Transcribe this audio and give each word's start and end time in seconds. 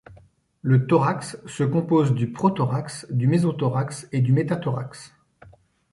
Le 0.63 0.87
thorax 0.87 1.37
se 1.45 1.63
compose 1.63 2.15
du 2.15 2.31
prothorax, 2.31 3.05
du 3.11 3.27
mésothorax 3.27 4.07
et 4.11 4.21
du 4.21 4.33
métathorax. 4.33 5.13